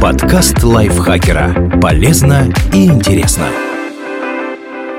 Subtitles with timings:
[0.00, 1.78] Подкаст лайфхакера.
[1.80, 3.46] Полезно и интересно.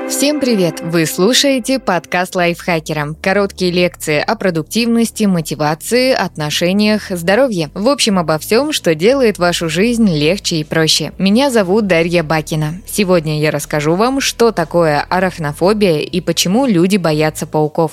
[0.08, 0.80] Всем привет!
[0.82, 3.14] Вы слушаете подкаст лайфхакера.
[3.22, 7.70] Короткие лекции о продуктивности, мотивации, отношениях, здоровье.
[7.74, 11.12] В общем, обо всем, что делает вашу жизнь легче и проще.
[11.18, 12.74] Меня зовут Дарья Бакина.
[12.86, 17.92] Сегодня я расскажу вам, что такое арахнофобия и почему люди боятся пауков.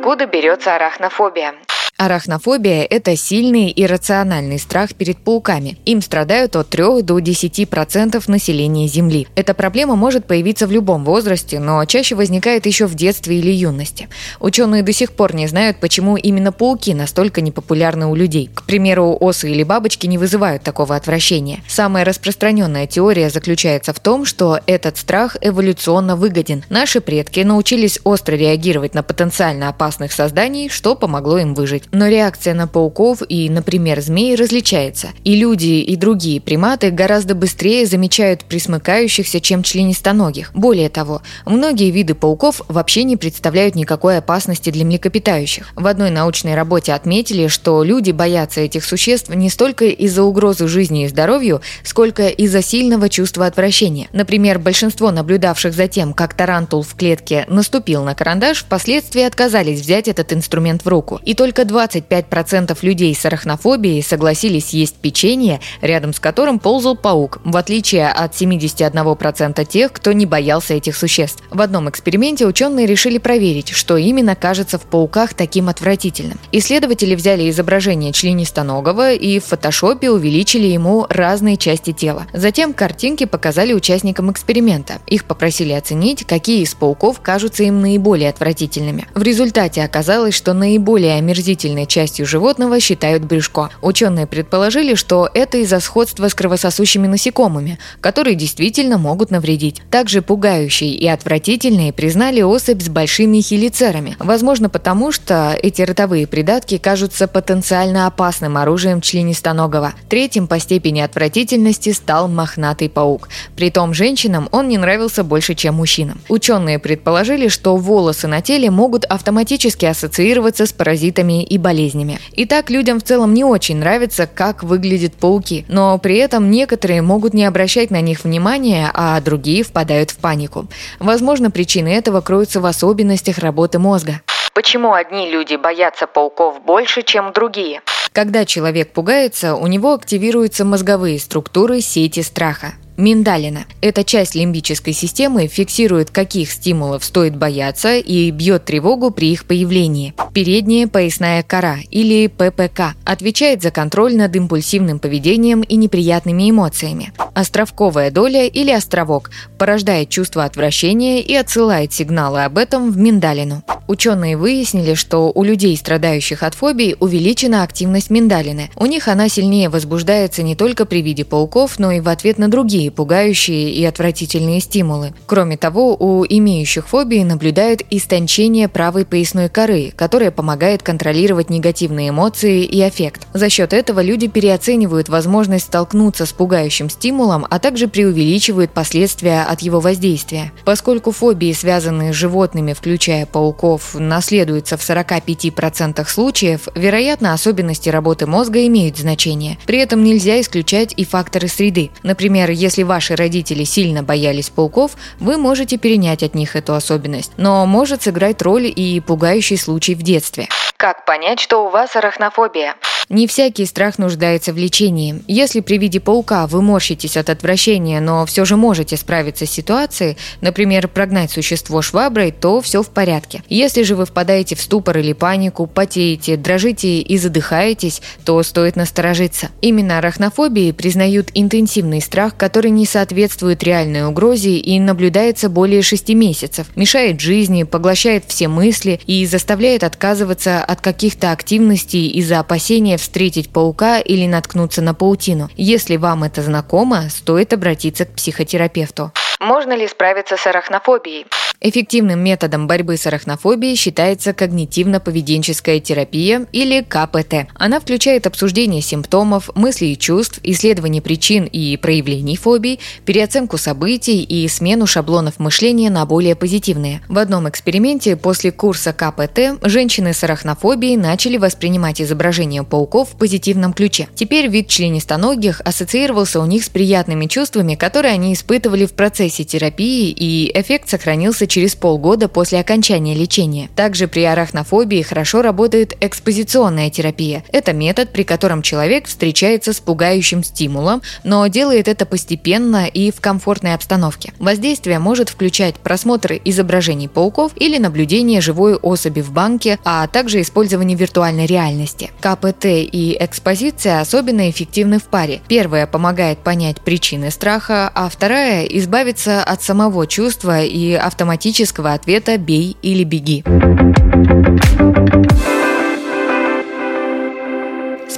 [0.00, 1.56] Откуда берется арахнофобия?
[2.00, 5.76] Арахнофобия– это сильный иррациональный страх перед пауками.
[5.84, 9.28] Им страдают от 3 до 10% населения Земли.
[9.34, 14.08] Эта проблема может появиться в любом возрасте, но чаще возникает еще в детстве или юности.
[14.40, 18.48] Ученые до сих пор не знают, почему именно пауки настолько непопулярны у людей.
[18.54, 21.62] К примеру, осы или бабочки не вызывают такого отвращения.
[21.68, 26.64] Самая распространенная теория заключается в том, что этот страх эволюционно выгоден.
[26.70, 31.89] Наши предки научились остро реагировать на потенциально опасных созданий, что помогло им выжить.
[31.92, 35.08] Но реакция на пауков и, например, змей различается.
[35.24, 40.52] И люди, и другие приматы гораздо быстрее замечают присмыкающихся, чем членистоногих.
[40.54, 45.70] Более того, многие виды пауков вообще не представляют никакой опасности для млекопитающих.
[45.74, 51.04] В одной научной работе отметили, что люди боятся этих существ не столько из-за угрозы жизни
[51.04, 54.08] и здоровью, сколько из-за сильного чувства отвращения.
[54.12, 60.08] Например, большинство наблюдавших за тем, как тарантул в клетке наступил на карандаш, впоследствии отказались взять
[60.08, 61.20] этот инструмент в руку.
[61.24, 67.40] И только два 25% людей с арахнофобией согласились есть печенье, рядом с которым ползал паук,
[67.44, 71.42] в отличие от 71% тех, кто не боялся этих существ.
[71.50, 76.38] В одном эксперименте ученые решили проверить, что именно кажется в пауках таким отвратительным.
[76.52, 82.26] Исследователи взяли изображение членистоногого и в фотошопе увеличили ему разные части тела.
[82.32, 84.98] Затем картинки показали участникам эксперимента.
[85.06, 89.06] Их попросили оценить, какие из пауков кажутся им наиболее отвратительными.
[89.14, 93.70] В результате оказалось, что наиболее омерзительными отвратительной частью животного считают брюшко.
[93.82, 99.82] Ученые предположили, что это из-за сходства с кровососущими насекомыми, которые действительно могут навредить.
[99.90, 104.16] Также пугающие и отвратительные признали особь с большими хелицерами.
[104.18, 109.92] Возможно, потому что эти ротовые придатки кажутся потенциально опасным оружием членистоногого.
[110.08, 113.28] Третьим по степени отвратительности стал мохнатый паук.
[113.56, 116.20] Притом женщинам он не нравился больше, чем мужчинам.
[116.28, 122.18] Ученые предположили, что волосы на теле могут автоматически ассоциироваться с паразитами и болезнями.
[122.32, 127.34] Итак, людям в целом не очень нравится, как выглядят пауки, но при этом некоторые могут
[127.34, 130.66] не обращать на них внимания, а другие впадают в панику.
[130.98, 134.20] Возможно, причины этого кроются в особенностях работы мозга.
[134.54, 137.82] Почему одни люди боятся пауков больше, чем другие?
[138.12, 142.74] Когда человек пугается, у него активируются мозговые структуры сети страха.
[142.96, 143.64] Миндалина.
[143.80, 150.14] Эта часть лимбической системы фиксирует, каких стимулов стоит бояться и бьет тревогу при их появлении.
[150.34, 157.12] Передняя поясная кора или ППК отвечает за контроль над импульсивным поведением и неприятными эмоциями.
[157.34, 163.62] Островковая доля или островок порождает чувство отвращения и отсылает сигналы об этом в миндалину.
[163.90, 168.70] Ученые выяснили, что у людей, страдающих от фобий, увеличена активность миндалины.
[168.76, 172.46] У них она сильнее возбуждается не только при виде пауков, но и в ответ на
[172.46, 175.12] другие пугающие и отвратительные стимулы.
[175.26, 182.62] Кроме того, у имеющих фобии наблюдают истончение правой поясной коры, которая помогает контролировать негативные эмоции
[182.62, 183.26] и аффект.
[183.34, 189.62] За счет этого люди переоценивают возможность столкнуться с пугающим стимулом, а также преувеличивают последствия от
[189.62, 190.52] его воздействия.
[190.64, 198.26] Поскольку фобии, связанные с животными, включая пауков, мозгов наследуется в 45% случаев, вероятно, особенности работы
[198.26, 199.58] мозга имеют значение.
[199.66, 201.90] При этом нельзя исключать и факторы среды.
[202.02, 207.32] Например, если ваши родители сильно боялись пауков, вы можете перенять от них эту особенность.
[207.36, 210.48] Но может сыграть роль и пугающий случай в детстве.
[210.76, 212.74] Как понять, что у вас арахнофобия?
[213.10, 215.20] Не всякий страх нуждается в лечении.
[215.26, 220.16] Если при виде паука вы морщитесь от отвращения, но все же можете справиться с ситуацией,
[220.40, 223.42] например, прогнать существо шваброй, то все в порядке.
[223.48, 229.48] Если же вы впадаете в ступор или панику, потеете, дрожите и задыхаетесь, то стоит насторожиться.
[229.60, 236.68] Именно арахнофобии признают интенсивный страх, который не соответствует реальной угрозе и наблюдается более 6 месяцев,
[236.76, 243.98] мешает жизни, поглощает все мысли и заставляет отказываться от каких-то активностей из-за опасения встретить паука
[243.98, 245.48] или наткнуться на паутину.
[245.56, 249.12] Если вам это знакомо, стоит обратиться к психотерапевту.
[249.40, 251.26] Можно ли справиться с арахнофобией?
[251.62, 257.50] Эффективным методом борьбы с арахнофобией считается когнитивно-поведенческая терапия или КПТ.
[257.54, 264.48] Она включает обсуждение симптомов, мыслей и чувств, исследование причин и проявлений фобий, переоценку событий и
[264.48, 267.02] смену шаблонов мышления на более позитивные.
[267.08, 273.74] В одном эксперименте после курса КПТ женщины с арахнофобией начали воспринимать изображение пауков в позитивном
[273.74, 274.08] ключе.
[274.14, 280.08] Теперь вид членистоногих ассоциировался у них с приятными чувствами, которые они испытывали в процессе терапии,
[280.08, 283.68] и эффект сохранился через полгода после окончания лечения.
[283.74, 287.44] Также при арахнофобии хорошо работает экспозиционная терапия.
[287.52, 293.20] Это метод, при котором человек встречается с пугающим стимулом, но делает это постепенно и в
[293.20, 294.32] комфортной обстановке.
[294.38, 300.96] Воздействие может включать просмотр изображений пауков или наблюдение живой особи в банке, а также использование
[300.96, 302.10] виртуальной реальности.
[302.20, 305.40] КПТ и экспозиция особенно эффективны в паре.
[305.48, 312.36] Первая помогает понять причины страха, а вторая– избавиться от самого чувства и автоматически автоматического ответа
[312.36, 313.42] «бей или беги».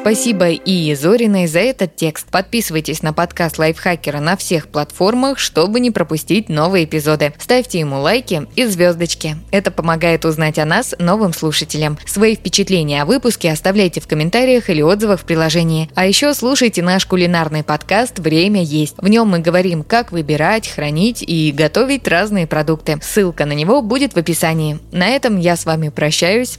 [0.02, 2.26] Спасибо и Зориной за этот текст.
[2.28, 7.34] Подписывайтесь на подкаст Лайфхакера на всех платформах, чтобы не пропустить новые эпизоды.
[7.38, 9.36] Ставьте ему лайки и звездочки.
[9.52, 11.98] Это помогает узнать о нас новым слушателям.
[12.04, 15.88] Свои впечатления о выпуске оставляйте в комментариях или отзывах в приложении.
[15.94, 18.96] А еще слушайте наш кулинарный подкаст «Время есть».
[18.98, 22.98] В нем мы говорим, как выбирать, хранить и готовить разные продукты.
[23.00, 24.80] Ссылка на него будет в описании.
[24.90, 26.58] На этом я с вами прощаюсь.